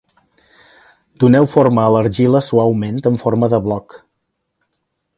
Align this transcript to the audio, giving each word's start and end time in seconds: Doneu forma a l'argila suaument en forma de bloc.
Doneu 1.25 1.45
forma 1.51 1.83
a 1.89 1.93
l'argila 1.97 2.43
suaument 2.49 2.99
en 3.13 3.23
forma 3.27 3.55
de 3.57 3.61
bloc. 3.67 3.99